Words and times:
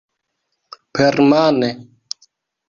Permane! 0.99 1.69